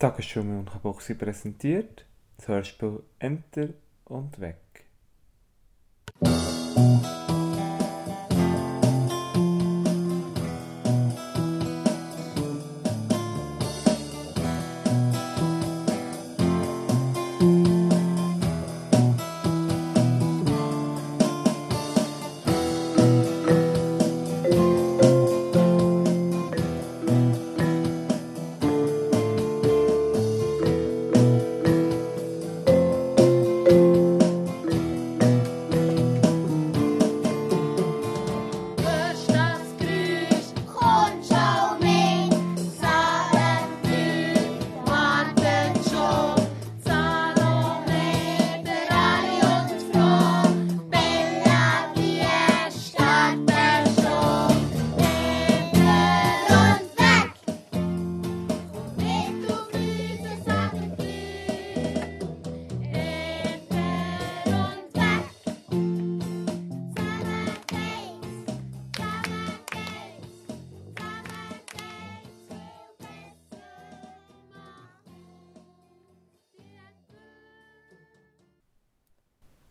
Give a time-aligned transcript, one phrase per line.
[0.00, 2.04] Tagesschule Münchenbuchsee präsentiert
[2.36, 3.70] das Hörspiel Enter
[4.04, 4.67] und Weg.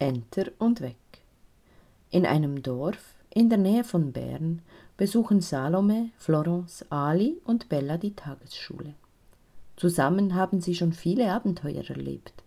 [0.08, 0.96] Enter und weg.
[2.12, 4.62] In einem Dorf in der Nähe von Bern
[4.96, 8.94] besuchen Salome, Florence, Ali und Bella die Tagesschule.
[9.76, 12.46] Zusammen haben sie schon viele Abenteuer erlebt.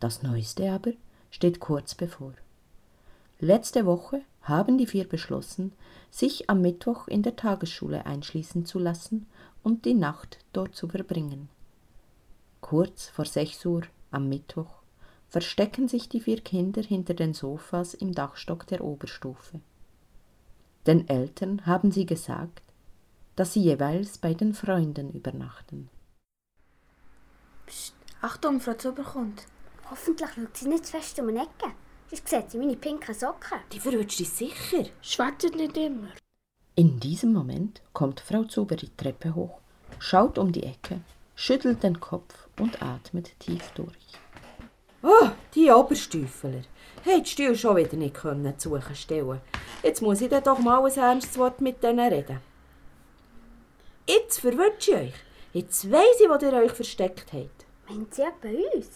[0.00, 0.92] Das Neueste aber
[1.30, 2.32] steht kurz bevor.
[3.38, 5.72] Letzte Woche haben die vier beschlossen,
[6.10, 9.26] sich am Mittwoch in der Tagesschule einschließen zu lassen
[9.62, 11.50] und die Nacht dort zu verbringen.
[12.62, 14.83] Kurz vor sechs Uhr am Mittwoch
[15.34, 19.58] verstecken sich die vier Kinder hinter den Sofas im Dachstock der Oberstufe.
[20.86, 22.62] Den Eltern haben sie gesagt,
[23.34, 25.90] dass sie jeweils bei den Freunden übernachten.
[28.20, 29.42] Achtung, Frau Zuber kommt.
[29.90, 31.74] Hoffentlich schaut sie nicht zu fest um die Ecke.
[32.10, 33.58] Sonst sieht sie meine pinken Socken.
[33.72, 34.84] Die verrutscht dich sicher.
[35.02, 36.10] Schwätzt nicht immer.
[36.76, 39.58] In diesem Moment kommt Frau Zuber die Treppe hoch,
[39.98, 41.00] schaut um die Ecke,
[41.34, 44.20] schüttelt den Kopf und atmet tief durch.
[45.06, 46.62] Oh, die Oberstüfler.
[47.02, 49.40] Hey, die Stühle schon wieder nicht können zu suchen stellen.
[49.82, 52.40] Jetzt muss ich dann doch mal ein ernstes Wort mit denen reden.
[54.08, 55.14] Jetzt verwirrt ich euch.
[55.52, 57.66] Jetzt weiss ich, wo ihr euch versteckt habt.
[57.86, 58.88] Meint sie ja bei uns?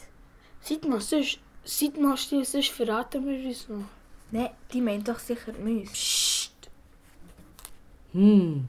[0.62, 3.84] Seit mal sonst, seit mal still, sonst verraten wir uns noch.
[4.30, 5.92] Nein, die meint doch sicher die Mäuse.
[5.92, 6.70] Psst.
[8.12, 8.66] Hm,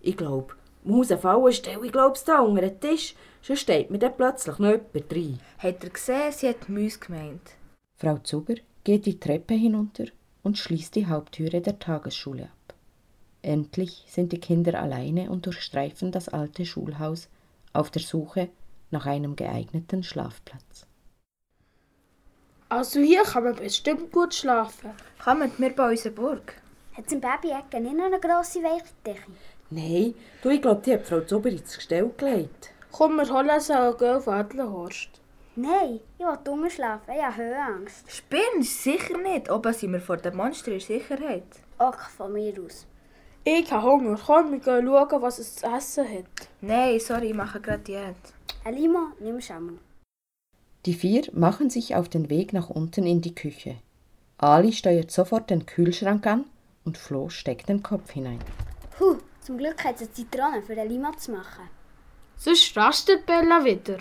[0.00, 3.16] ich glaube, muss eine Falle stellen, ich glaube, da unter den Tisch.
[3.42, 5.40] Sonst steht mir dann plötzlich noch jemand rein.
[5.58, 7.50] Habt ihr gesehen, sie hat die Mäuse gemeint.
[7.96, 8.54] Frau Zuber
[8.84, 10.04] geht die Treppe hinunter
[10.42, 12.74] und schließt die Haupttüre der Tagesschule ab.
[13.42, 17.28] Endlich sind die Kinder alleine und durchstreifen das alte Schulhaus
[17.72, 18.48] auf der Suche
[18.90, 20.86] nach einem geeigneten Schlafplatz.
[22.68, 24.90] Also hier kann man bestimmt gut schlafen.
[25.22, 26.54] Kommt mir bei unserer Burg.
[26.94, 29.30] Hat es im Baby-Ecke nicht noch eine grosse Weicherdecke?
[29.70, 32.70] Nein, du, ich glaube, die hat Frau Zuber ins Gestell gelegt.
[32.92, 35.20] Komm, wir holen sie und gehen auf Adlerhorst.
[35.56, 37.12] Nein, ich will unten schlafen.
[37.14, 38.10] Ich habe Höhenangst.
[38.10, 39.50] Spinnst sicher nicht.
[39.50, 41.46] Oben sind wir vor dem Monster in Sicherheit.
[41.78, 42.86] Auch von mir aus.
[43.44, 44.18] Ich habe Hunger.
[44.24, 46.48] Komm, wir gehen schauen, was es zu essen hat.
[46.60, 48.16] Nein, sorry, ich mache gerade Diät.
[48.70, 49.78] Limo, nimm schon
[50.84, 53.76] Die vier machen sich auf den Weg nach unten in die Küche.
[54.36, 56.44] Ali steuert sofort den Kühlschrank an
[56.84, 58.38] und Flo steckt den Kopf hinein.
[59.00, 61.68] Huh, zum Glück hat es Zitrone für den Limo zu machen.
[62.38, 63.98] Sonst rastet Bella wieder.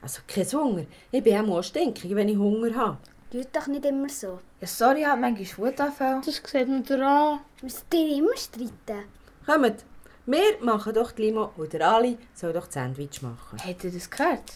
[0.00, 0.86] Also kein Hunger.
[1.10, 2.98] Ich bin auch mal stinkig, wenn ich Hunger habe.
[3.30, 4.38] Tut doch nicht immer so.
[4.60, 6.20] Ja, sorry, ich habe manchmal Wutanfall.
[6.24, 7.40] Das sieht man dir an.
[7.60, 9.04] Müsst ihr immer streiten?
[9.46, 9.84] Kommt,
[10.26, 13.58] wir machen doch die Limo und der Ali soll doch Sandwich machen.
[13.64, 14.52] Habt ihr das gehört?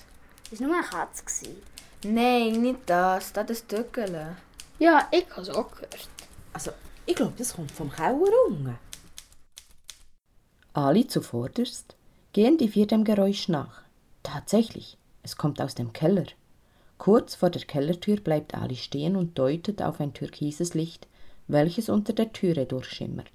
[0.49, 1.57] Das war nur eine Katze.
[2.05, 3.33] Nein, nicht das.
[3.33, 4.37] Das ist das Döckele.
[4.79, 6.09] Ja, ich habe es auch gehört.
[6.53, 6.71] Also,
[7.05, 8.79] ich glaube, das kommt vom Keller unten.
[10.75, 11.97] Ali zuvorderst
[12.37, 13.81] gehen die vier dem Geräusch nach.
[14.23, 16.27] Tatsächlich, es kommt aus dem Keller.
[16.99, 21.09] Kurz vor der Kellertür bleibt Ali stehen und deutet auf ein türkises Licht,
[21.49, 23.33] welches unter der Türe durchschimmert.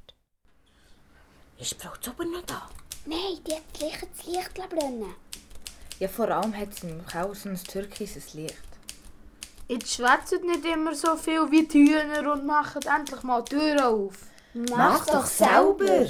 [1.57, 2.69] Ist Frau Zuber noch da?
[3.07, 5.15] Nein, die hat das Licht, das Licht brennen.
[5.97, 7.01] Ja, vor allem hat sie im
[7.33, 8.69] so ein türkises Licht.
[9.67, 13.89] Jetzt schwätzt nicht immer so viel wie die Hühner und macht endlich mal die Tür
[13.89, 14.13] auf.
[14.53, 16.05] Mach doch selber!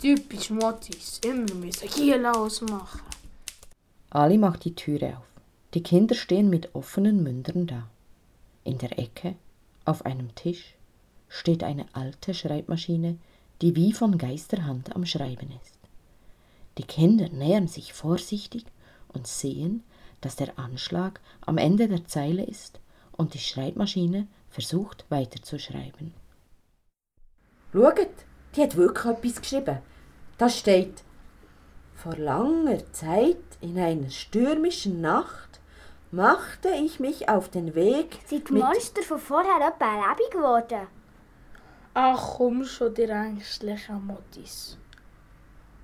[0.00, 1.18] Typisch Mottis.
[1.24, 3.00] Immer müssen hier ausmachen.
[4.10, 5.26] Ali macht die Türe auf.
[5.74, 7.90] Die Kinder stehen mit offenen Mündern da.
[8.62, 9.34] In der Ecke,
[9.84, 10.76] auf einem Tisch,
[11.28, 13.18] steht eine alte Schreibmaschine,
[13.60, 15.78] die wie von Geisterhand am Schreiben ist.
[16.78, 18.64] Die Kinder nähern sich vorsichtig
[19.08, 19.82] und sehen,
[20.20, 22.78] dass der Anschlag am Ende der Zeile ist
[23.16, 26.14] und die Schreibmaschine versucht weiterzuschreiben.
[27.72, 28.08] Schaut,
[28.54, 29.78] die hat wirklich etwas geschrieben.
[30.38, 31.02] Da steht,
[31.94, 35.60] vor langer Zeit in einer stürmischen Nacht
[36.10, 38.54] machte ich mich auf den Weg Sind die.
[38.54, 40.86] Monster von vorher etwa lebendig geworden?
[41.94, 44.78] Ach komm schon, dir ängstlicher Mottis.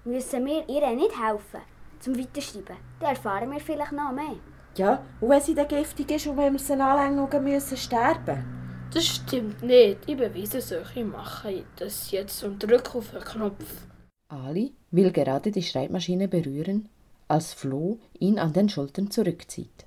[0.05, 1.61] Müssen wir ihr nicht helfen,
[1.99, 2.77] zum Weiterschreiben?
[3.01, 4.37] Dann erfahren wir vielleicht noch mehr.
[4.77, 8.64] Ja, und wenn sie dann giftig ist und wenn wir sie anlängen müssen sterben?
[8.95, 9.99] Das stimmt nicht.
[10.07, 10.97] Ich beweise es euch.
[10.97, 13.87] Ich mache das jetzt und drücke auf den Knopf.
[14.29, 16.89] Ali will gerade die Schreibmaschine berühren,
[17.27, 19.85] als Flo ihn an den Schultern zurückzieht.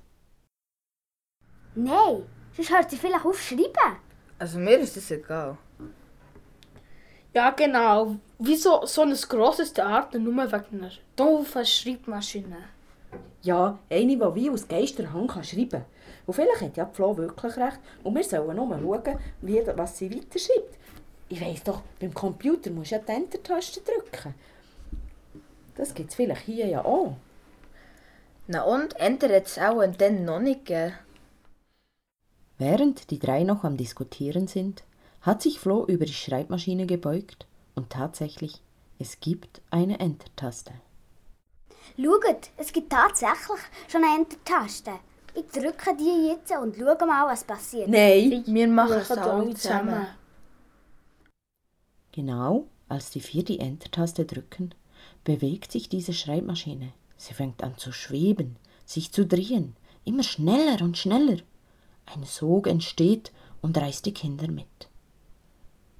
[1.74, 3.96] Nein, sonst hört sie vielleicht auf schreiben.
[4.38, 5.56] Also mir ist das egal.
[7.32, 8.16] Ja, genau.
[8.38, 12.58] Wieso so ein grosses Theater nur wegen einer doofen Schreibmaschine?
[13.42, 15.84] Ja, eine, die wie aus Geisterhand kann schreiben
[16.26, 17.78] Und vielleicht hat ja die Flo wirklich recht.
[18.02, 20.76] Und wir sollen nur schauen, wie, was sie weiterschreibt.
[21.28, 24.34] Ich weiss doch, beim Computer musst du ja die Enter-Taste drücken.
[25.76, 27.16] Das gibt es vielleicht hier ja auch.
[28.48, 30.94] Na und, Enter hat es auch und dann noch nicht gegeben.
[32.56, 34.82] Während die drei noch am Diskutieren sind,
[35.20, 37.46] hat sich Flo über die Schreibmaschine gebeugt
[37.76, 38.62] und tatsächlich,
[38.98, 40.72] es gibt eine Enter-Taste.
[41.96, 44.92] Schaut, es gibt tatsächlich schon eine Enter-Taste.
[45.34, 47.88] Ich drücke die jetzt und schaue mal, was passiert.
[47.88, 48.42] Nein!
[48.46, 50.06] Wir machen es alle zusammen.
[52.12, 54.74] Genau als die vier die Enter-Taste drücken,
[55.24, 56.92] bewegt sich diese Schreibmaschine.
[57.16, 61.38] Sie fängt an zu schweben, sich zu drehen, immer schneller und schneller.
[62.06, 64.88] Ein Sog entsteht und reißt die Kinder mit.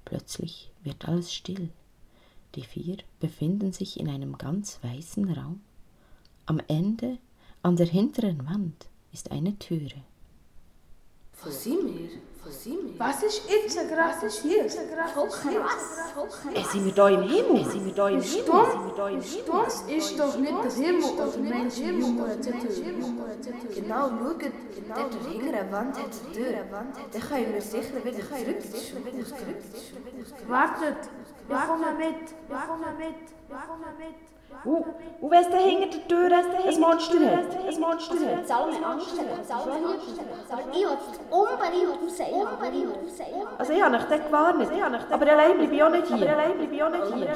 [0.05, 1.69] Plötzlich wird alles still.
[2.55, 5.61] Die vier befinden sich in einem ganz weißen Raum.
[6.49, 7.19] Am Ende,
[7.63, 10.03] an der hinteren Wand, ist eine Türe.
[11.45, 12.09] Wo sind wir?
[12.51, 12.99] Sind wir?
[12.99, 13.77] Was ist jetzt?
[13.77, 13.81] Äh,
[16.73, 17.65] sind wir da im Himmel?
[17.67, 18.31] Sind wir da im Himmel?
[18.31, 19.45] Sind wir da im Himmel?
[19.53, 22.39] Das ist doch nicht der Himmel oder Mensch im Himmel.
[23.75, 24.43] Genau, schaut.
[24.89, 26.53] Dort hinter der Wand hat eine Tür.
[27.13, 28.63] Dann können wir sicher wieder zurück.
[30.49, 31.11] Wartet,
[31.47, 34.38] wir kommen mit, wir kommen mit, wir kommen mit.
[34.65, 34.85] Uh,
[35.21, 37.57] und wenn es da hinter der Tür ein Monster hat?
[37.57, 38.51] Ein Monster hat?
[38.51, 39.41] Anstellen.
[40.49, 42.21] Aber ich will es unbedingt raus,
[42.53, 43.21] unbedingt raus.
[43.59, 45.13] Also ich habe euch dann gewarnt.
[45.13, 46.17] Aber allein bleibe ich auch nicht hier.
[46.17, 47.35] Aber allein bleibe ich auch nicht hier.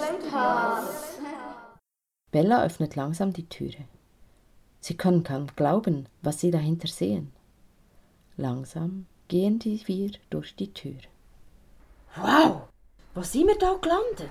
[2.31, 3.85] Bella öffnet langsam die Türe.
[4.81, 7.33] Sie können kaum glauben, was sie dahinter sehen.
[8.37, 10.99] Langsam gehen die vier durch die Tür.
[12.17, 12.63] Wow!
[13.15, 14.31] Wo sind wir da gelandet?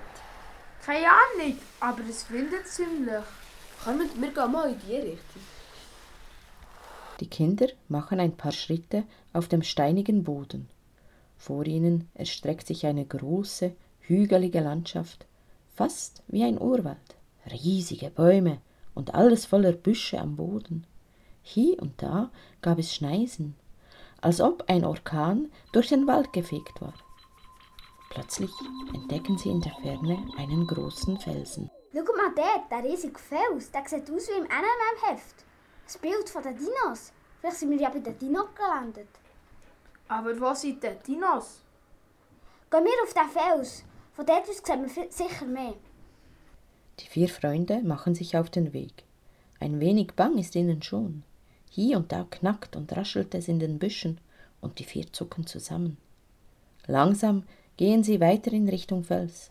[0.84, 3.22] Keine Ahnung, aber es windet ziemlich.
[3.84, 5.42] Kommt, wir gehen mal in die Richtung.
[7.20, 10.68] Die Kinder machen ein paar Schritte auf dem steinigen Boden.
[11.36, 15.26] Vor ihnen erstreckt sich eine große, hügelige Landschaft,
[15.74, 16.98] fast wie ein Urwald.
[17.50, 18.58] Riesige Bäume
[18.94, 20.84] und alles voller Büsche am Boden.
[21.42, 22.30] Hier und da
[22.60, 23.54] gab es Schneisen,
[24.20, 26.94] als ob ein Orkan durch den Wald gefegt war.
[28.12, 28.50] Plötzlich
[28.92, 31.70] entdecken sie in der Ferne einen großen Felsen.
[31.94, 33.70] Schau mal dort, der riesige Fels.
[33.70, 35.46] Der sieht aus wie im NMM-Heft.
[35.86, 37.10] Das Bild von den Dinos.
[37.40, 39.08] Vielleicht sind wir ja bei den Dinos gelandet.
[40.08, 41.62] Aber wo sind die Dinos?
[42.70, 43.82] Gehen wir auf den Fels.
[44.12, 45.74] Von dort aus sehen wir sicher mehr.
[47.00, 49.04] Die vier Freunde machen sich auf den Weg.
[49.58, 51.22] Ein wenig bang ist ihnen schon.
[51.70, 54.20] Hier und da knackt und raschelt es in den Büschen,
[54.60, 55.96] und die vier zucken zusammen.
[56.86, 57.44] Langsam
[57.76, 59.50] gehen sie weiter in Richtung Fels.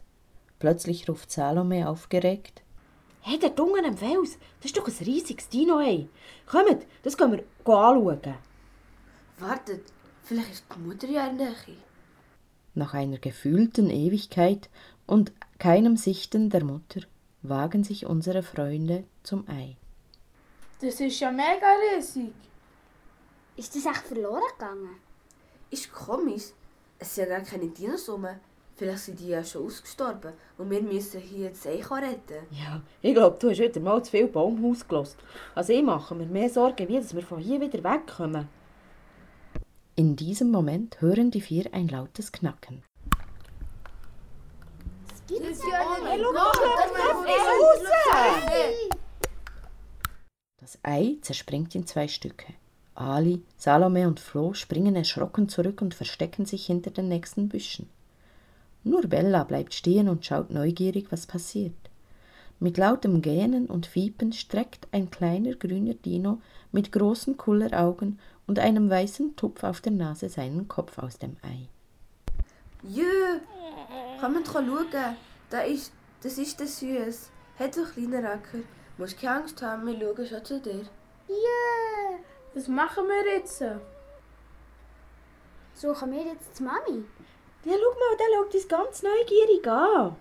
[0.60, 2.62] Plötzlich ruft Salome aufgeregt.
[3.22, 6.08] Hey, der unten am Fels, das ist doch ein riesiges Dino, ey.
[6.46, 8.36] Kommt, das können wir anschauen.
[9.40, 9.92] Wartet,
[10.24, 11.78] vielleicht ist die Mutter ja in der Nähe.
[12.74, 14.70] Nach einer gefühlten Ewigkeit
[15.06, 17.02] und keinem Sichten der Mutter
[17.42, 19.76] wagen sich unsere Freunde zum Ei.
[20.80, 22.34] Das ist ja mega riesig.
[23.56, 24.96] Ist das echt verloren gegangen?
[25.70, 26.54] Ist komisch.
[27.02, 28.28] Es sind ja gar keine Dinos rum.
[28.76, 32.46] Vielleicht sind die ja schon ausgestorben und wir müssen hier das Echo retten.
[32.52, 35.18] Ja, ich glaube, du hast wieder mal zu viel Baumhaus gelost.
[35.56, 38.48] Also ich mache mir mehr Sorgen, wie dass wir von hier wieder wegkommen.
[39.96, 42.84] In diesem Moment hören die vier ein lautes Knacken.
[50.60, 52.54] Das Ei zerspringt in zwei Stücke.
[52.96, 57.90] Ali, Salome und Flo springen erschrocken zurück und verstecken sich hinter den nächsten Büschen.
[58.84, 61.74] Nur Bella bleibt stehen und schaut neugierig, was passiert.
[62.60, 68.90] Mit lautem Gähnen und Fiepen streckt ein kleiner grüner Dino mit großen Kulleraugen und einem
[68.90, 71.68] weißen Tupf auf der Nase seinen Kopf aus dem Ei.
[72.84, 73.40] Jö,
[74.20, 75.16] kommt schauen.
[75.50, 77.30] Da ist, das ist der Süß.
[77.58, 78.60] Hat so kleiner Racker.
[78.98, 80.86] Musst keine Angst haben, wir schauen schon zu dir.
[81.30, 81.81] Yeah!
[82.54, 83.64] Was machen wir jetzt?
[85.74, 87.06] Suchen wir jetzt die Mami?
[87.64, 90.16] Ja, schau mal, der schaut uns ganz neugierig an.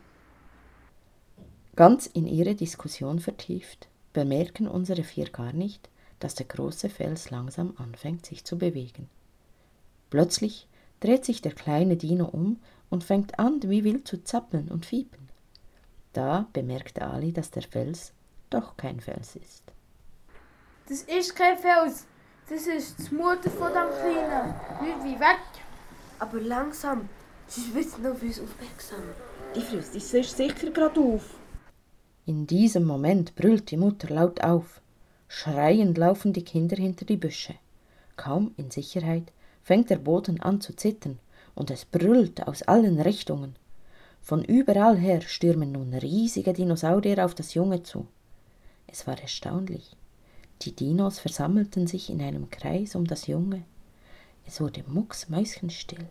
[1.74, 5.88] Ganz in ihre Diskussion vertieft, bemerken unsere vier gar nicht,
[6.20, 9.08] dass der große Fels langsam anfängt, sich zu bewegen.
[10.10, 10.68] Plötzlich
[11.00, 12.60] dreht sich der kleine Dino um
[12.90, 15.28] und fängt an, wie wild zu zappeln und fiepen.
[16.12, 18.12] Da bemerkt Ali, dass der Fels
[18.50, 19.64] doch kein Fels ist.
[20.88, 22.06] Das ist kein Fels.
[22.50, 24.54] Das ist die Mutter von dem Kleinen.
[24.82, 25.38] Nicht wie weg.
[26.18, 27.08] Aber langsam,
[27.46, 29.04] sonst wird sie noch auf uns aufmerksam.
[29.54, 31.36] Die frisst uns sonst sicher gerade auf.
[32.26, 34.80] In diesem Moment brüllt die Mutter laut auf.
[35.28, 37.54] Schreiend laufen die Kinder hinter die Büsche.
[38.16, 39.30] Kaum in Sicherheit
[39.62, 41.20] fängt der Boden an zu zittern
[41.54, 43.54] und es brüllt aus allen Richtungen.
[44.22, 48.08] Von überall her stürmen nun riesige Dinosaurier auf das Junge zu.
[48.88, 49.96] Es war erstaunlich.
[50.62, 53.64] Die Dinos versammelten sich in einem Kreis um das Junge.
[54.46, 56.06] Es wurde mucksmäuschenstill.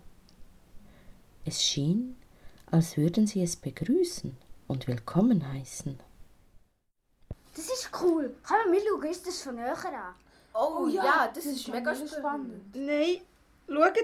[1.46, 2.18] Es schien,
[2.72, 4.36] als würden sie es begrüßen
[4.68, 6.00] und willkommen heißen.
[7.56, 8.36] Das ist cool.
[8.41, 10.15] Kann man mitschauen, ist das von näher an?
[10.56, 12.75] Oh, ja, das, ist mega spannend.
[12.75, 13.22] Nein,
[13.68, 13.98] schaut,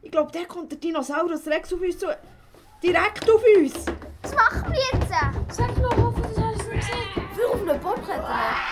[0.00, 2.06] ich glaube, der kommt der Dinosaurus Rex auf uns zu.
[2.82, 3.74] Direkt auf uns.
[4.22, 5.54] Was machen wir jetzt?
[5.54, 7.36] Sag nur, hoffe, das hast du nicht gesehen.
[7.36, 8.71] Wir auf einen Baum klettern.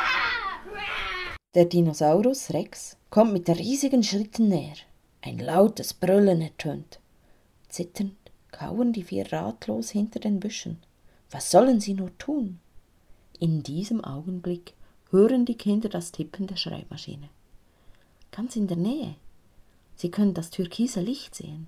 [1.55, 4.77] Der Dinosaurus Rex kommt mit riesigen Schritten näher.
[5.21, 7.01] Ein lautes Brüllen ertönt.
[7.69, 8.15] Zitternd
[8.53, 10.81] kauern die vier ratlos hinter den Büschen.
[11.29, 12.61] Was sollen sie nur tun?
[13.41, 14.75] In diesem Augenblick
[15.11, 17.29] hören die Kinder das Tippen der Schreibmaschine.
[18.31, 19.17] Ganz in der Nähe.
[19.97, 21.67] Sie können das türkise Licht sehen.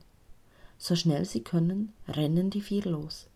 [0.78, 3.26] So schnell sie können, rennen die vier los.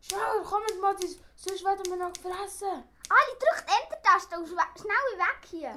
[0.00, 2.82] Schnell, komm mit Matis, sonst werden wir noch gefressen.
[3.10, 3.93] Ali, drückt Enter-Taste
[4.38, 5.74] und schwe- schnell weg hier.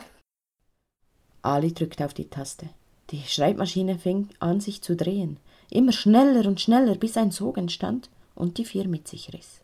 [1.42, 2.70] Ali drückt auf die Taste.
[3.10, 5.40] Die Schreibmaschine fing an, sich zu drehen.
[5.70, 9.62] Immer schneller und schneller, bis ein Sog entstand und die vier mit sich riss.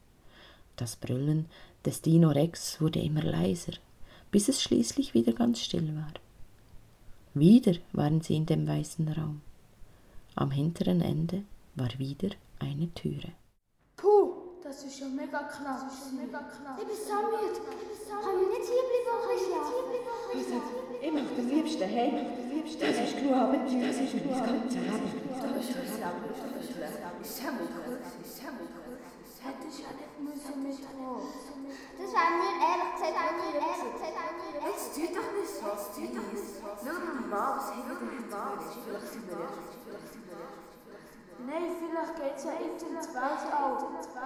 [0.75, 1.47] Das Brüllen
[1.85, 3.73] des Dino Rex wurde immer leiser,
[4.31, 6.13] bis es schließlich wieder ganz still war.
[7.33, 9.41] Wieder waren sie in dem weißen Raum.
[10.35, 11.43] Am hinteren Ende
[11.75, 12.29] war wieder
[12.59, 13.33] eine Türe.
[14.73, 15.85] Das ist ja mega knapp.
[16.17, 16.81] Mega knapp.
[16.81, 17.61] Ich bin so müde.
[18.09, 20.01] Kann ich nicht hier bleiben und ein bisschen schlafen?
[20.97, 22.25] Ich möchte am liebsten heim.
[22.81, 23.85] Das ist genug Abenteuer.
[23.85, 24.97] Das ist genug Abenteuer.
[29.43, 31.21] Hätte ich ja nicht müssen mitkommen.
[31.93, 34.17] Das wäre mir ehrlich gesagt wirklich ehrlich gesagt
[34.57, 36.65] Jetzt tu doch nicht so, tu doch nicht so.
[36.81, 36.97] Schau
[37.29, 38.73] mal, was haben wir denn gemacht?
[38.81, 39.53] Vielleicht sind wir ja.
[41.45, 43.77] Nein, vielleicht geht es ja jetzt ins Weltall.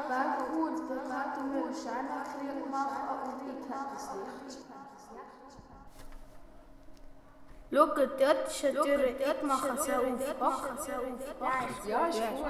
[0.07, 4.67] Wäre cool, dann könnten wir einen Sternenkrieger machen und ich hätte das Licht.
[7.69, 9.07] Schaut, dort ist eine Tür.
[9.07, 10.39] Ich mache sie auf.
[10.39, 11.87] Machen sie auf.
[11.87, 12.45] Ja, ist gut.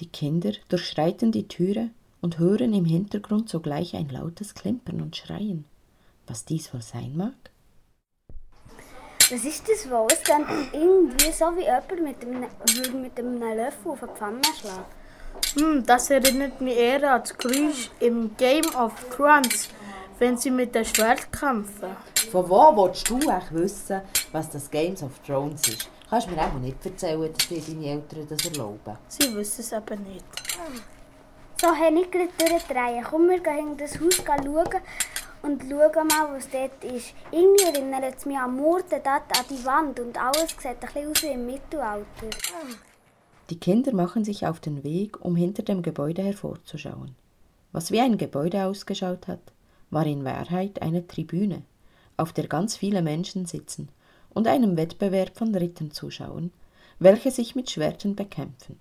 [0.00, 5.64] Die Kinder durchschreiten die Türe und hören im Hintergrund sogleich ein lautes Klimpern und Schreien.
[6.26, 7.34] Was dies wohl sein mag?
[9.28, 10.06] Was ist das wohl?
[10.12, 14.40] Es klingt irgendwie so wie jemand mit einem, würde mit einem Löffel auf eine Pfanne
[14.60, 14.84] schlagen.
[15.54, 19.68] Hm, das erinnert mich eher an das Geräusch im Game of Thrones,
[20.20, 21.96] wenn sie mit dem Schwert kämpfen.
[22.30, 25.90] Von wo willst du eigentlich wissen, was das Games of Thrones ist?
[26.08, 28.96] Kannst mir auch nicht erzählen, dass dir deine Eltern das erlauben.
[29.08, 30.24] Sie wissen es eben nicht.
[31.60, 33.04] So, hey, nicht gleich durchdrehen.
[33.10, 34.82] Komm, wir gehen in das Haus schauen
[35.46, 37.14] und schauen mal, was dort ist.
[37.30, 41.10] Irgendwie erinnert es mich an Murten dort an die Wand und alles sieht ein bisschen
[41.10, 42.30] aus wie im Mittelalter.
[43.48, 47.14] Die Kinder machen sich auf den Weg, um hinter dem Gebäude hervorzuschauen.
[47.72, 49.52] Was wie ein Gebäude ausgeschaut hat,
[49.90, 51.62] war in Wahrheit eine Tribüne,
[52.16, 53.88] auf der ganz viele Menschen sitzen
[54.34, 56.52] und einem Wettbewerb von Rittern zuschauen,
[56.98, 58.80] welche sich mit Schwertern bekämpfen.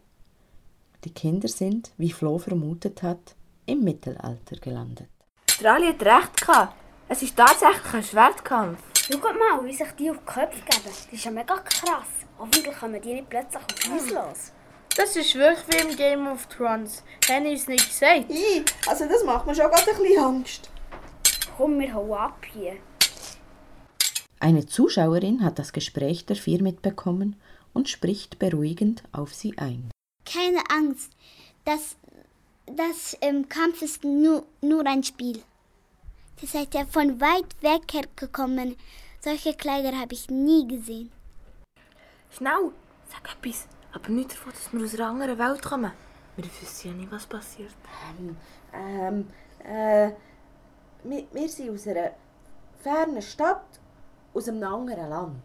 [1.03, 3.35] Die Kinder sind, wie Flo vermutet hat,
[3.67, 5.07] im Mittelalter gelandet.
[5.55, 6.73] Strali hat recht gehabt.
[7.07, 8.77] Es ist tatsächlich ein Schwertkampf.
[9.09, 10.83] Schaut mal, wie sich die auf die Köpfe geben.
[10.83, 12.09] Das ist ja mega krass.
[12.37, 14.51] Hoffentlich kommen die nicht plötzlich auf uns los.
[14.97, 17.03] Das ist wirklich wie im Game of Thrones.
[17.29, 18.29] Haben ich es nicht gesagt?
[18.29, 20.69] I, also das macht mir schon gerade ein bisschen Angst.
[21.55, 22.75] Komm, wir hauen ab hier.
[24.41, 27.37] Eine Zuschauerin hat das Gespräch der vier mitbekommen
[27.71, 29.89] und spricht beruhigend auf sie ein.
[30.25, 31.13] Keine Angst.
[31.63, 31.95] Das,
[32.65, 35.41] das ähm, Kampf ist nur, nur ein Spiel.
[36.41, 38.75] Ihr seid ja von weit weg hergekommen.
[39.21, 41.11] Solche Kleider habe ich nie gesehen.
[42.29, 42.71] Schnell,
[43.09, 43.67] sag etwas.
[43.93, 45.91] Aber nicht davon, dass wir aus einer anderen Welt kommen.
[46.35, 47.71] Wir wissen ja nicht, was passiert.
[48.73, 49.27] Ähm,
[49.63, 50.11] äh,
[51.03, 52.11] wir, wir sind aus einer
[52.83, 53.79] fernen Stadt,
[54.33, 55.43] aus einem anderen Land.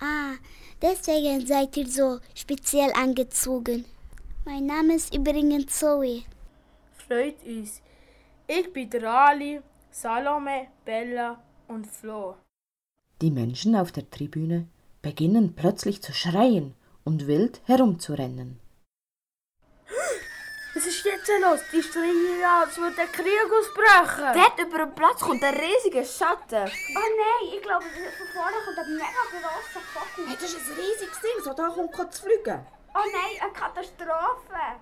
[0.00, 0.32] Ah,
[0.80, 3.84] deswegen seid ihr so speziell angezogen.
[4.44, 6.24] Mein Name ist übrigens Zoe.
[7.06, 7.80] Freut uns.
[8.48, 9.60] Ich bin der Ali,
[9.92, 12.34] Salome, Bella und Flo.
[13.20, 14.66] Die Menschen auf der Tribüne
[15.00, 18.58] beginnen plötzlich zu schreien und wild herumzurennen.
[20.74, 21.60] Was ist jetzt los?
[21.72, 24.34] Die schreien als würde der Krieg ausbrechen.
[24.34, 26.64] Dort über den Platz kommt ein riesiger Schatten.
[26.66, 30.26] Oh nein, ich glaube, von vorne kommt ein mega grosser Vogel.
[30.26, 32.66] Hey, das ist ein riesiges Ding, so da kommt zu fliegen.
[32.94, 34.80] Oh nein, eine Katastrophe.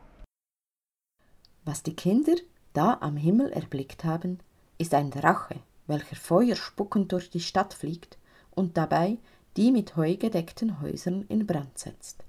[1.64, 2.34] Was die Kinder
[2.72, 4.40] da am Himmel erblickt haben,
[4.78, 8.18] ist ein Drache, welcher Feuer spuckend durch die Stadt fliegt
[8.50, 9.18] und dabei
[9.56, 12.24] die mit Heu gedeckten Häusern in Brand setzt.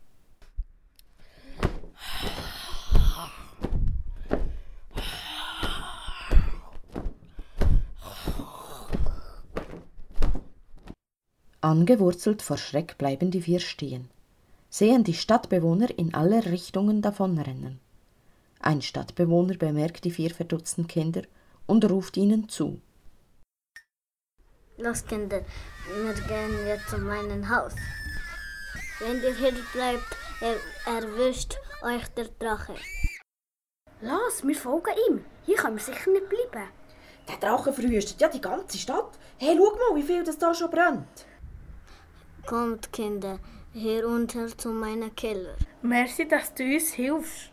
[11.62, 14.10] Angewurzelt vor Schreck bleiben die vier stehen,
[14.72, 17.80] sehen die Stadtbewohner in alle Richtungen davonrennen.
[18.62, 21.24] Ein Stadtbewohner bemerkt die vier verdutzten Kinder
[21.68, 22.80] und ruft ihnen zu.
[24.78, 25.42] Los Kinder,
[25.94, 27.74] wir gehen jetzt in mein Haus.
[29.00, 30.56] Wenn ihr hier bleibt, er
[30.96, 32.76] erwischt euch der Drache.
[34.00, 35.26] Los, wir folgen ihm.
[35.46, 36.70] Hier können wir sicher nicht bleiben.
[37.28, 39.20] Der Drache verwüstet ja die ganze Stadt.
[39.38, 41.26] Hey, schau mal, wie viel das da schon brennt.
[42.46, 43.40] Kommt, Kinder,
[43.74, 45.56] hier unter zu meiner Keller.
[45.82, 47.52] Merci, dass du uns hilfst.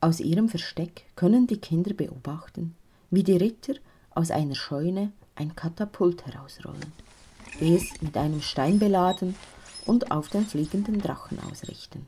[0.00, 2.74] Aus ihrem Versteck können die Kinder beobachten,
[3.10, 3.74] wie die Ritter
[4.10, 6.92] aus einer Scheune ein Katapult herausrollen,
[7.60, 9.34] es mit einem Stein beladen
[9.86, 12.06] und auf den fliegenden Drachen ausrichten.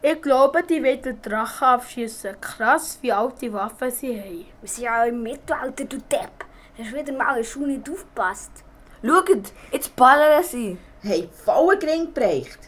[0.00, 2.40] Ich glaube, die wollen den Drachen abschießen.
[2.40, 4.46] Krass, wie alte Waffen sie haben.
[4.60, 6.44] Wir sind ja im Mittelalter, du Depp.
[6.78, 8.64] Hast wieder mal in der Schule nicht aufgepasst.
[9.02, 10.78] Schaut, jetzt ballern sie.
[11.00, 12.58] Hey, vollen Gring bereicht.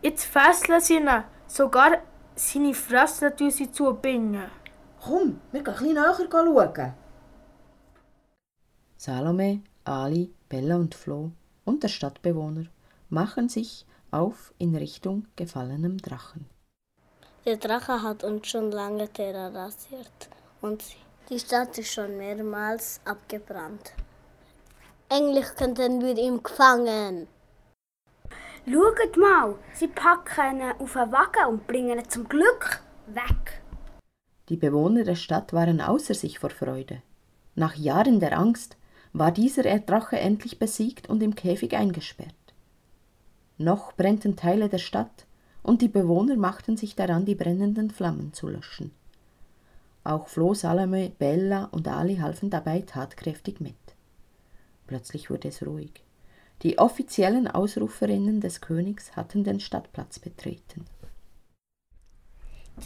[0.00, 1.08] Jetzt fesseln sie ihn.
[1.46, 1.98] Sogar
[2.34, 4.50] seine Fresse tun sie zubinden.
[5.02, 6.94] Komm, wir gehen ein bisschen näher schauen.
[8.96, 11.30] Salome, Ali, Bella und Flo
[11.64, 12.64] und der Stadtbewohner
[13.10, 16.46] machen sich auf in Richtung gefallenem Drachen.
[17.44, 20.28] Der Drache hat uns schon lange terrorisiert
[20.60, 20.82] und
[21.28, 23.92] die Stadt ist schon mehrmals abgebrannt.
[25.10, 27.28] Eigentlich könnten wir ihn gefangen.
[28.66, 33.62] Schaut mal, sie packen ihn auf einen Wagen und bringen ihn zum Glück weg.
[34.50, 37.02] Die Bewohner der Stadt waren außer sich vor Freude.
[37.54, 38.76] Nach Jahren der Angst
[39.14, 42.34] war dieser Drache endlich besiegt und im Käfig eingesperrt.
[43.56, 45.26] Noch brennten Teile der Stadt,
[45.62, 48.92] und die Bewohner machten sich daran, die brennenden Flammen zu löschen.
[50.04, 53.74] Auch Flo, Salome, Bella und Ali halfen dabei tatkräftig mit.
[54.88, 56.02] Plötzlich wurde es ruhig.
[56.62, 60.86] Die offiziellen Ausruferinnen des Königs hatten den Stadtplatz betreten.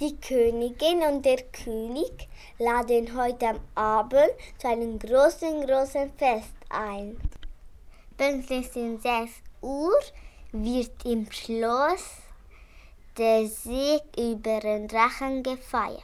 [0.01, 7.17] Die Königin und der König laden heute Abend zu einem großen, großen Fest ein.
[8.17, 9.31] Pünktlich um 6
[9.63, 9.93] Uhr
[10.53, 12.19] wird im Schloss
[13.17, 16.03] der Sieg über den Drachen gefeiert.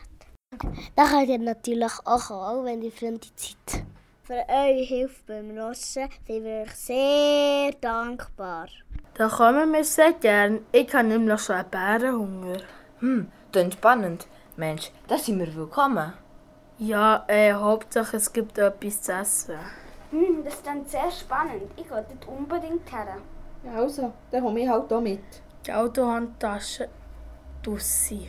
[0.95, 2.93] Da ihr natürlich auch kommen, wenn die
[3.37, 3.85] Zeit.
[4.29, 8.69] Für eure Hilfe beim Rossen sind wir euch sehr dankbar.
[9.15, 10.67] Da kommen wir sehr gern.
[10.71, 12.59] Ich habe nämlich schon einen Bärenhunger.
[12.99, 14.27] Hm, klingt spannend.
[14.59, 16.13] Mensch, da sind wir willkommen.
[16.77, 19.55] Ja, äh, Hauptsache es gibt etwas zu essen.
[20.11, 21.63] Hm, das ist dann sehr spannend.
[21.79, 23.17] Ich gehe dort unbedingt her.
[23.65, 25.21] Ja, also, dann komme ich halt auch mit.
[25.67, 26.91] Die Autohandtasche
[27.63, 28.29] Dussi.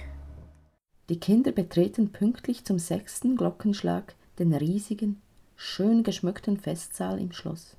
[1.09, 5.21] Die Kinder betreten pünktlich zum sechsten Glockenschlag den riesigen,
[5.61, 7.75] schön geschmückten Festsaal im Schloss.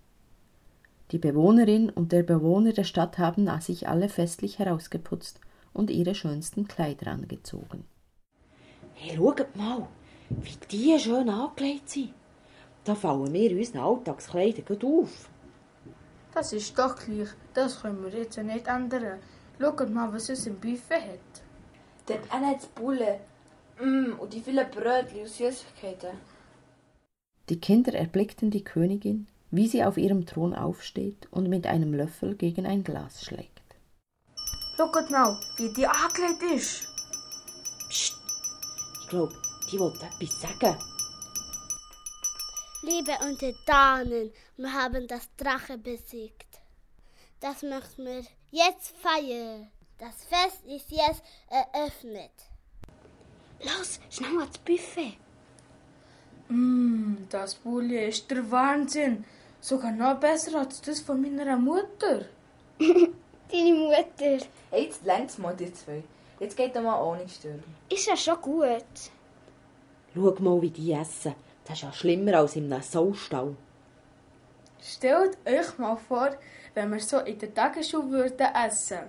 [1.12, 5.40] Die Bewohnerin und der Bewohner der Stadt haben sich alle festlich herausgeputzt
[5.72, 7.84] und ihre schönsten Kleider angezogen.
[8.92, 9.88] Hey, schaut mal,
[10.28, 12.12] wie die schön angelegt sind.
[12.84, 15.30] Da fallen wir unseren Alltagskleidern gut auf.
[16.34, 17.30] Das ist doch gleich.
[17.54, 19.20] Das können wir jetzt nicht ändern.
[19.58, 21.42] Schaut mal, was es im Buffet hat.
[22.04, 23.20] Dort auch Bulle.
[23.80, 26.39] Mm, und die vielen Brötchen und Süßigkeiten.
[27.50, 32.36] Die Kinder erblickten die Königin, wie sie auf ihrem Thron aufsteht und mit einem Löffel
[32.36, 33.60] gegen ein Glas schlägt.
[34.76, 36.86] Schaut mal, wie die angelegt ist.
[39.08, 39.32] glaub,
[39.70, 40.78] die wollte etwas sagen.
[42.82, 46.60] Liebe Untertanen, wir haben das Drache besiegt.
[47.40, 49.66] Das möchten wir jetzt feiern.
[49.98, 52.30] Das Fest ist jetzt eröffnet.
[53.64, 55.16] Los, schnell ans Buffet.
[57.30, 59.24] Das Bulli ist der Wahnsinn.
[59.60, 62.24] Sogar noch besser als das von meiner Mutter.
[62.78, 64.44] Deine Mutter.
[64.70, 66.02] Hey, jetzt längst mal die zwei.
[66.40, 67.62] Jetzt geht er mal ohne Stürme.
[67.88, 68.94] Ist ja schon gut.
[70.12, 71.36] Schau mal, wie die essen.
[71.64, 73.54] Das ist ja schlimmer als einem Saustall.
[74.82, 76.30] Stellt euch mal vor,
[76.74, 79.02] wenn wir so in der Tagesschule würden essen.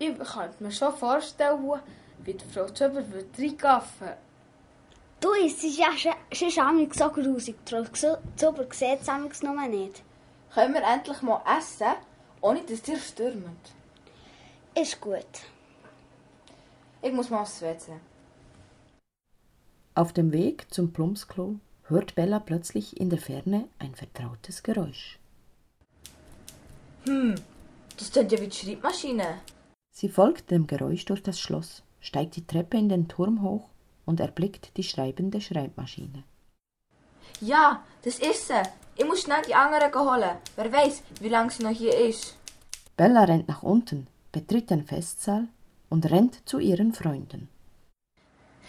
[0.00, 1.80] Ich könnte mir schon vorstellen,
[2.24, 4.25] wie die Frau Zöber würde reingaffen.
[5.20, 7.56] Du isst es ja schon, so grusig.
[7.64, 10.02] Zuber sieht es amigs noch nicht.
[10.52, 11.94] Können wir endlich mal essen,
[12.40, 13.72] ohne dass ihr stürmt?
[14.74, 15.24] Ist gut.
[17.00, 17.92] Ich muss mal aufs WC.
[19.94, 25.18] Auf dem Weg zum Plumpsklo hört Bella plötzlich in der Ferne ein vertrautes Geräusch.
[27.04, 27.36] Hm,
[27.96, 29.40] das klingt ja wie die Schreibmaschine.
[29.92, 33.70] Sie folgt dem Geräusch durch das Schloss, steigt die Treppe in den Turm hoch
[34.06, 36.24] und erblickt die schreibende Schreibmaschine.
[37.40, 38.62] Ja, das ist sie.
[38.96, 40.38] Ich muss schnell die anderen holen.
[40.56, 42.36] Wer weiß, wie lange sie noch hier ist.
[42.96, 45.48] Bella rennt nach unten, betritt den Festsaal
[45.90, 47.50] und rennt zu ihren Freunden.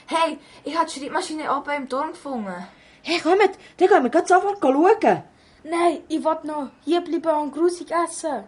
[0.08, 2.68] Hey, ich habe die Schreibmaschine oben im Turm gefunden.
[3.04, 5.24] Hey, kommt, dann gehen wir grad sofort schauen.
[5.64, 8.44] Nein, ich will noch hier bleiben und grusig essen.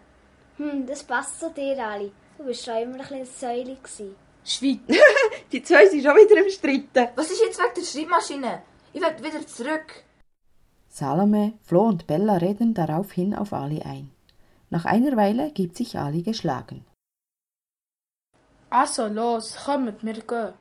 [0.57, 2.11] Hm, das passt zu dir, Ali.
[2.37, 4.15] Du bist schon immer ein bisschen Säule gewesen.
[4.49, 4.79] Schweig.
[5.51, 7.11] Die zwei sind schon wieder im Streiten.
[7.15, 8.61] Was ist jetzt wegen der Schreibmaschine?
[8.93, 10.03] Ich will wieder zurück.
[10.89, 14.09] Salome, Flo und Bella reden daraufhin auf Ali ein.
[14.71, 16.83] Nach einer Weile gibt sich Ali geschlagen.
[18.71, 20.53] Also los, kommt, wir gehen.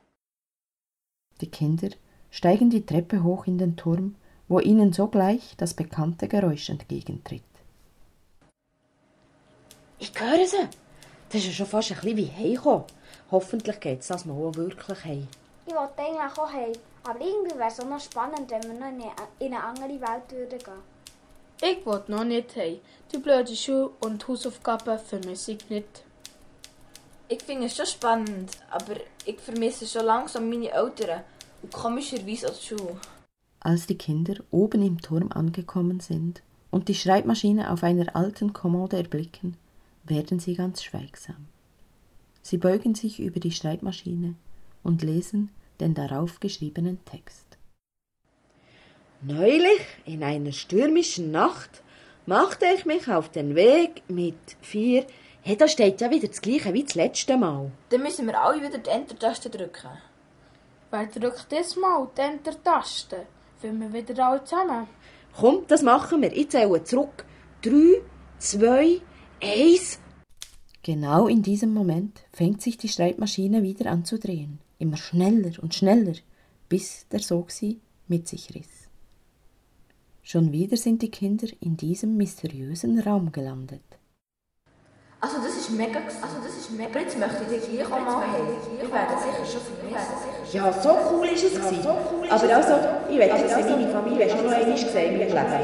[1.41, 1.89] Die Kinder
[2.29, 4.15] steigen die Treppe hoch in den Turm,
[4.47, 7.43] wo ihnen sogleich das bekannte Geräusch entgegentritt.
[9.97, 10.67] Ich höre sie.
[11.29, 12.85] Das ist ja schon fast ein bisschen wie heimkommen.
[13.31, 15.27] Hoffentlich geht es das mal auch wirklich heim.
[15.65, 16.73] Ich wollte eigentlich auch heim.
[17.03, 20.01] Aber irgendwie wäre es auch noch spannend, wenn wir noch in eine, in eine andere
[20.01, 20.99] Welt würden gehen.
[21.61, 22.79] Ich will noch nicht heim.
[23.11, 26.03] Die blöde Schule und Hausaufgaben vermisse ich nicht.
[27.27, 31.21] Ich finde es schon spannend, aber ich vermisse schon langsam meine Eltern
[31.61, 32.97] und komischerweise auch die Schule.
[33.59, 38.97] Als die Kinder oben im Turm angekommen sind und die Schreibmaschine auf einer alten Kommode
[38.97, 39.57] erblicken,
[40.05, 41.47] werden sie ganz schweigsam.
[42.49, 44.33] Sie beugen sich über die Schreibmaschine
[44.81, 47.45] und lesen den darauf geschriebenen Text.
[49.21, 51.83] Neulich, in einer stürmischen Nacht,
[52.25, 55.05] machte ich mich auf den Weg mit vier.
[55.43, 57.71] Hey, da steht ja wieder das gleiche wie das letzte Mal.
[57.89, 59.91] Dann müssen wir alle wieder die Enter-Taste drücken.
[60.89, 63.27] Wer drückt diesmal die Enter-Taste?
[63.59, 64.87] Finden wir wieder alle zusammen?
[65.39, 66.35] Komm, das machen wir.
[66.35, 67.25] Ich zähle zurück.
[67.61, 68.01] Drei,
[68.39, 69.01] zwei,
[69.39, 69.99] eins.
[70.83, 75.75] Genau in diesem Moment fängt sich die Schreibmaschine wieder an zu drehen, immer schneller und
[75.75, 76.15] schneller,
[76.69, 78.87] bis der Sog sie mit sich riss.
[80.23, 83.81] Schon wieder sind die Kinder in diesem mysteriösen Raum gelandet.
[85.21, 86.23] Also das ist mega gewesen.
[86.23, 86.89] Also das ist mega.
[86.89, 88.55] Aber jetzt möchte ich dich gleich auch mal haben.
[88.79, 90.15] Wir werden sicher schon vermissen.
[90.55, 91.55] Ja, so cool ist es.
[91.59, 91.87] gewesen.
[91.87, 92.73] Aber also,
[93.09, 95.59] ich will jetzt meine Familie schon noch einmal sehen, wie ich lebe.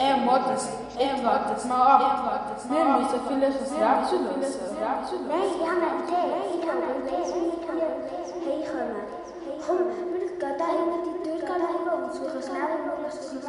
[0.00, 2.56] Ey, Modest, ich warte jetzt mal ab.
[2.68, 4.64] Wir müssen vielleicht ein Rätsel lösen.
[4.80, 6.28] Nein, ich habe eine Idee.
[6.56, 7.84] Ich habe eine Idee, wie wir
[8.48, 9.04] heimkommen.
[9.64, 9.78] Komm,
[10.10, 13.40] wir gehen da hinter die Tür schauen und suchen schnell Maschine.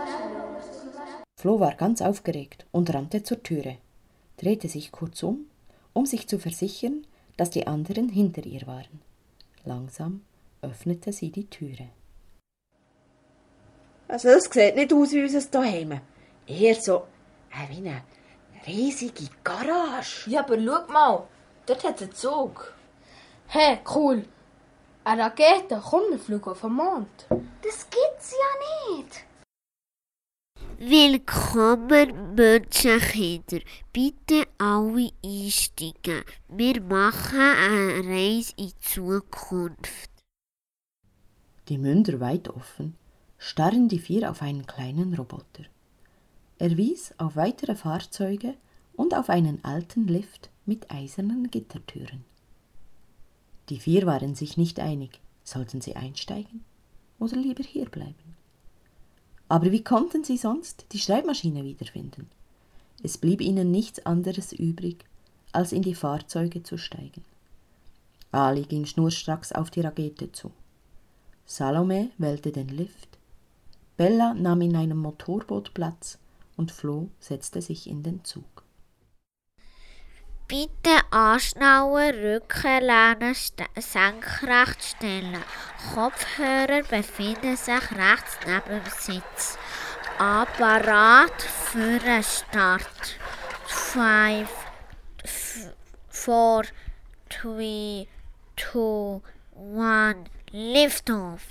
[1.40, 3.78] Flo war ganz aufgeregt und rannte zur Türe,
[4.38, 5.46] drehte sich kurz um,
[5.94, 7.06] um sich zu versichern,
[7.38, 9.02] dass die anderen hinter ihr waren.
[9.66, 10.22] Langsam
[10.62, 11.90] öffnete sie die Türe.
[14.08, 16.00] Also, es sieht nicht aus wie unser Daheim.
[16.46, 17.04] Eher so
[17.52, 18.04] äh, wie eine
[18.68, 20.30] riesige Garage.
[20.30, 21.24] Ja, aber schau mal.
[21.66, 22.74] Dort hat es einen Zug.
[23.48, 24.26] Hey, cool.
[25.06, 27.26] Eine Rakete, komm, wir fliegen auf den Mond.
[27.30, 29.26] Das gibt's ja nicht.
[30.80, 33.60] Willkommen, Menschenkinder.
[33.94, 36.24] Bitte alle einsteigen.
[36.50, 40.10] Wir machen eine Reise in die Zukunft.
[41.70, 42.96] Die Münder weit offen,
[43.38, 45.64] starren die vier auf einen kleinen Roboter.
[46.58, 48.56] Er wies auf weitere Fahrzeuge
[48.96, 52.26] und auf einen alten Lift mit eisernen Gittertüren.
[53.70, 56.66] Die vier waren sich nicht einig, sollten sie einsteigen
[57.20, 58.23] oder lieber hierbleiben.
[59.50, 62.30] Aber wie konnten sie sonst die Schreibmaschine wiederfinden?
[63.04, 65.06] Es blieb ihnen nichts anderes übrig,
[65.52, 67.24] als in die Fahrzeuge zu steigen.
[68.32, 70.52] Ali ging schnurstracks auf die Rakete zu.
[71.46, 73.20] Salome wählte den Lift.
[73.98, 76.18] Bella nahm in einem Motorboot Platz
[76.58, 78.53] und Flo setzte sich in den Zug.
[80.48, 85.44] Bitte anschnallen, Rücken lehnen, st senkrecht stellen.
[85.94, 89.58] Kopfhörer befinden sich rechts neben dem Sitz.
[90.20, 93.18] Apparat für den Start.
[93.68, 94.50] 5,
[96.10, 96.64] 4,
[97.30, 98.08] 3,
[98.58, 99.22] 2,
[99.56, 100.18] 1,
[100.52, 101.42] lift off.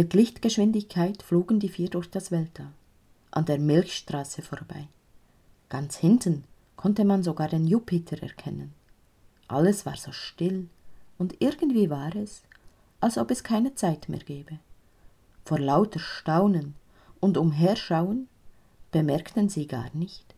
[0.00, 2.72] Mit Lichtgeschwindigkeit flogen die vier durch das Weltall,
[3.32, 4.88] an der Milchstraße vorbei.
[5.68, 8.72] Ganz hinten konnte man sogar den Jupiter erkennen.
[9.46, 10.70] Alles war so still
[11.18, 12.44] und irgendwie war es,
[13.00, 14.58] als ob es keine Zeit mehr gäbe.
[15.44, 16.76] Vor lauter Staunen
[17.20, 18.26] und Umherschauen
[18.92, 20.34] bemerkten sie gar nicht,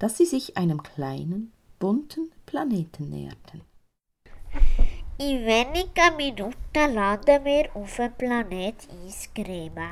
[0.00, 3.60] dass sie sich einem kleinen, bunten Planeten näherten.
[5.16, 8.74] In wenigen Minuten landen wir auf dem Planet
[9.06, 9.90] Eisgräben.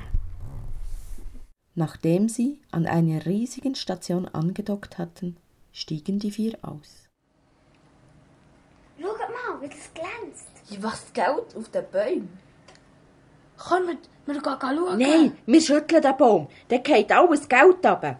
[1.76, 5.36] Nachdem sie an einer riesigen Station angedockt hatten,
[5.70, 7.08] stiegen die vier aus.
[9.00, 10.50] Schaut mal, wie das glänzt.
[10.70, 12.38] Ja, was Geld auf den Bäumen?
[13.56, 14.98] Komm, wir, wir gehen schauen.
[14.98, 16.48] Nein, wir schütteln den Baum.
[16.66, 18.18] Dann geht alles Geld runter.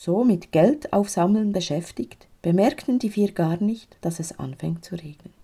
[0.00, 5.34] So mit Geld aufsammeln beschäftigt, bemerkten die vier gar nicht, dass es anfängt zu regnen.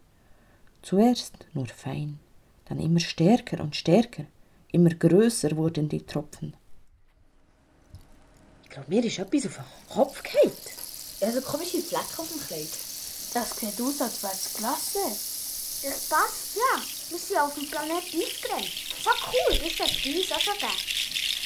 [0.81, 2.21] Zuerst nur fein,
[2.67, 4.27] dann immer stärker und stärker,
[4.71, 6.55] immer größer wurden die Tropfen.
[8.63, 10.53] Ich glaube, mir ist etwas auf den Kopf gefallen.
[11.19, 12.69] Ja, so komische Flecken auf dem Kleid.
[13.35, 15.01] Das sieht aus, als wäre es klasse.
[15.83, 16.81] Das passt, ja.
[17.11, 18.71] Wir sind auf dem Planet Eisgrenz.
[19.03, 20.73] So cool, das bei uns auch schon geben.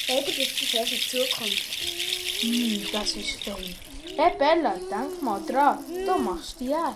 [0.07, 2.18] Leider gibt es in Zukunft.
[2.41, 3.75] Hm, das ist fein.
[4.15, 6.95] Hey Bella, denk mal dran, du machst Diät.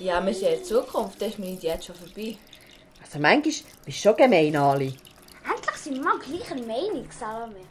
[0.00, 2.36] Ja, wir sind in Zukunft, dann ist meine Diät schon vorbei.
[3.00, 4.94] Also manchmal bist du schon gemein, Ali.
[5.48, 7.66] Endlich sind wir mal gleicher Meinung, Salome.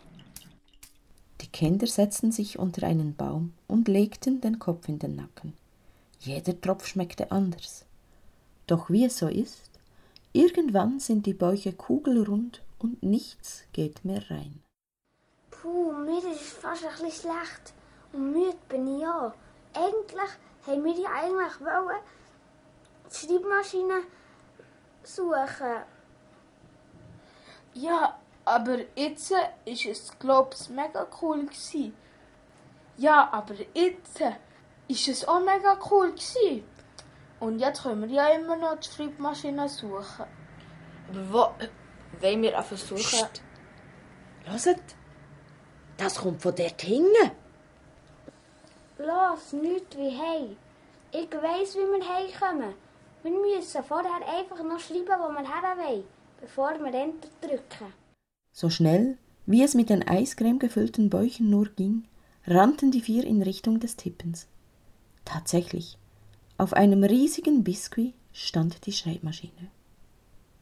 [1.42, 5.58] Die Kinder setzten sich unter einen Baum und legten den Kopf in den Nacken.
[6.22, 7.84] Jeder Tropf schmeckte anders.
[8.66, 9.72] Doch wie es so ist,
[10.32, 14.62] irgendwann sind die Bäuche kugelrund und nichts geht mehr rein.
[15.68, 17.74] Puh, mir ist fast ein bisschen schlecht.
[18.14, 19.34] Und müde bin ich auch.
[19.74, 20.32] Eigentlich
[20.66, 22.00] haben wir ja eigentlich wollen
[23.12, 24.04] die Schreibmaschine
[25.04, 25.84] suchen.
[27.74, 29.34] Ja, aber jetzt
[29.66, 31.94] ist es, glaube ich, mega cool gewesen.
[32.96, 34.22] Ja, aber jetzt
[34.88, 36.64] ist es auch mega cool gewesen.
[37.42, 40.28] Und jetzt können wir ja immer noch die Schreibmaschine suchen.
[41.10, 43.28] Aber wo wollen wir einfach suchen?
[44.46, 44.96] Hört,
[45.98, 47.32] das kommt von dort hinten.
[49.00, 50.56] Los, nichts wie hey.
[51.12, 52.74] Ich weiss, wie wir heimkommen.
[53.24, 56.04] Wir müssen vorher einfach noch schreiben, wo wir her wollen,
[56.40, 57.94] bevor wir Enter drücken.
[58.52, 62.08] So schnell, wie es mit den Eiscreme gefüllten Bäuchen nur ging,
[62.46, 64.48] rannten die vier in Richtung des Tippens.
[65.26, 65.98] Tatsächlich,
[66.58, 69.72] auf einem riesigen Biskuit stand die Schreibmaschine.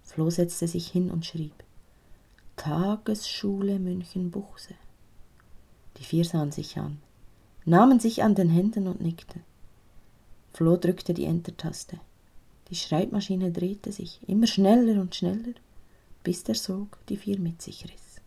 [0.03, 1.53] Flo setzte sich hin und schrieb
[2.55, 4.75] Tagesschule München-Buchse.
[5.97, 6.97] Die vier sahen sich an,
[7.65, 9.43] nahmen sich an den Händen und nickten.
[10.53, 11.99] Flo drückte die Enter-Taste.
[12.69, 15.53] Die Schreibmaschine drehte sich immer schneller und schneller,
[16.23, 18.21] bis der Sog die vier mit sich riss.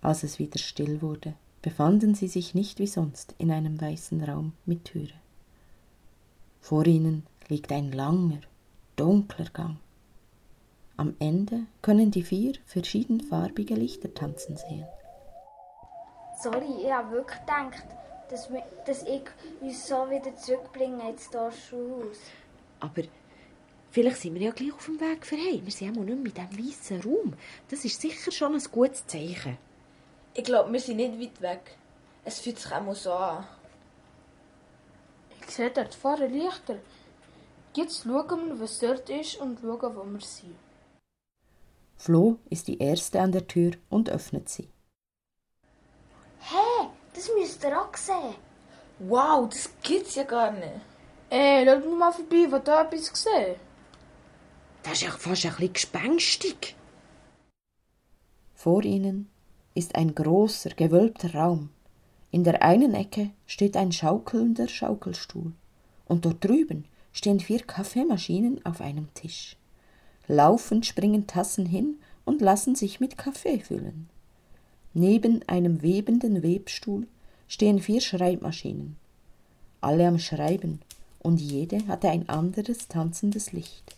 [0.00, 4.52] Als es wieder still wurde, befanden sie sich nicht wie sonst in einem weißen Raum
[4.66, 5.14] mit Türe.
[6.60, 8.40] Vor ihnen liegt ein langer,
[8.96, 9.76] dunkler Gang.
[10.96, 14.84] Am Ende können die vier verschiedenfarbige Lichter tanzen sehen.
[16.44, 17.86] Sorry, ich habe wirklich gedacht,
[18.28, 19.22] dass, wir, dass ich
[19.62, 22.18] uns so wieder zurückbringe ins Dorfschulhaus.
[22.80, 23.02] Aber
[23.90, 25.64] vielleicht sind wir ja gleich auf dem Weg für heim.
[25.64, 27.32] Wir sind auch nicht mehr in diesem weißen Raum.
[27.70, 29.56] Das ist sicher schon ein gutes Zeichen.
[30.34, 31.78] Ich glaube, wir sind nicht weit weg.
[32.26, 33.46] Es fühlt sich auch so an.
[35.40, 36.76] Ich sehe dort vorne Lichter.
[37.74, 40.56] Jetzt schauen wir, was dort ist und schauen, wo wir sind.
[41.96, 44.68] Flo ist die Erste an der Tür und öffnet sie.
[47.14, 48.34] Das müsst ihr auch sehen.
[48.98, 50.80] Wow, das gibt's ja gar nicht.
[51.30, 53.56] Ey, schau mal vorbei, wo da etwas gesehen.
[54.82, 56.76] Das ist ja fast ein bisschen gespenstig.
[58.54, 59.30] Vor ihnen
[59.74, 61.70] ist ein großer, gewölbter Raum.
[62.30, 65.52] In der einen Ecke steht ein schaukelnder Schaukelstuhl
[66.06, 69.56] Und dort drüben stehen vier Kaffeemaschinen auf einem Tisch.
[70.26, 74.08] Laufend springen Tassen hin und lassen sich mit Kaffee füllen.
[74.94, 77.08] Neben einem webenden Webstuhl
[77.48, 78.96] stehen vier Schreibmaschinen.
[79.80, 80.80] Alle am Schreiben
[81.18, 83.96] und jede hatte ein anderes tanzendes Licht.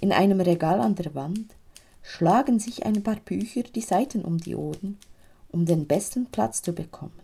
[0.00, 1.54] In einem Regal an der Wand
[2.02, 4.98] schlagen sich ein paar Bücher die Seiten um die Ohren,
[5.50, 7.18] um den besten Platz zu bekommen.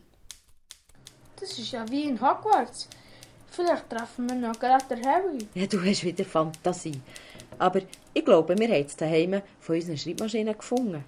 [1.38, 2.88] Das ist ja wie in Hogwarts.
[3.50, 5.46] Vielleicht treffen wir noch gerade Harry.
[5.54, 7.00] Ja, du hast wieder Fantasie.
[7.58, 7.80] Aber
[8.12, 11.04] ich glaube, wir haben es daheim von unseren Schreibmaschinen gefunden.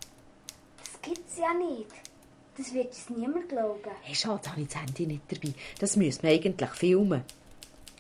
[1.30, 1.90] Das gibt's ja nicht.
[2.56, 3.90] Das wird uns niemand glauben.
[4.02, 5.54] Hey, schade, habe ich das Handy nicht dabei.
[5.78, 7.22] Das müssen wir eigentlich filmen.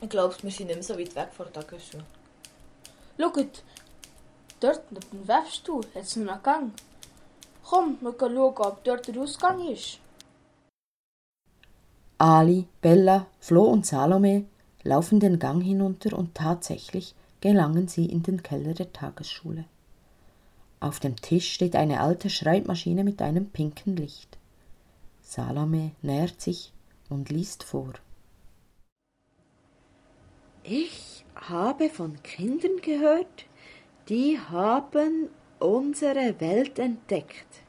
[0.02, 2.04] Ich glaube, wir sind nicht mehr so weit weg von der Tagesschule.
[3.18, 3.62] Schaut,
[4.60, 6.72] dort neben dem Webstuhl hat es noch einen Gang.
[7.62, 10.00] Komm, wir gehen schauen, ob dort der Ausgang ist.
[12.18, 14.46] Ali, Bella, Flo und Salome
[14.82, 19.66] laufen den Gang hinunter und tatsächlich gelangen sie in den Keller der Tagesschule.
[20.80, 24.38] Auf dem Tisch steht eine alte Schreibmaschine mit einem pinken Licht.
[25.20, 26.72] Salome nähert sich
[27.10, 27.92] und liest vor.
[30.62, 33.44] Ich habe von Kindern gehört,
[34.08, 37.62] die haben unsere Welt entdeckt.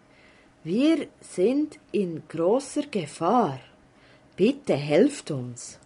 [0.63, 3.59] Wir sind in großer Gefahr.
[4.37, 5.79] Bitte helft uns.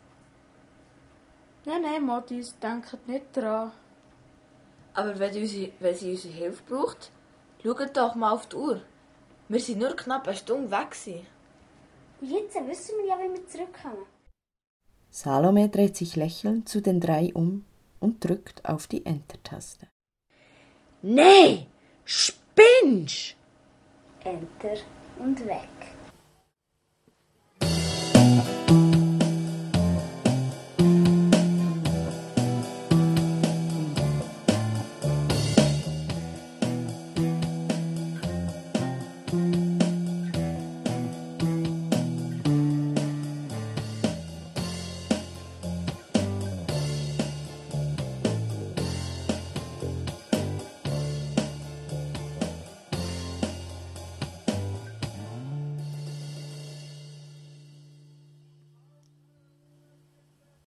[1.66, 3.72] Nein, nein, Mattis, denkt nicht dran.
[4.94, 7.12] Aber wenn, unsere, wenn sie unsere Hilfe braucht,
[7.66, 8.82] schaut doch mal auf die Uhr.
[9.50, 10.92] Wir sind nur knapp eine Stunde weg.
[10.92, 11.26] Gewesen.
[12.22, 14.06] Und jetzt wissen wir ja, wie wir zurückkommen.
[15.10, 17.66] Salome dreht sich lächelnd zu den drei um
[18.00, 19.88] und drückt auf die Enter-Taste.
[21.02, 21.68] Nee,
[22.04, 23.36] spinnst!
[24.24, 24.78] Enter
[25.20, 25.95] und weg.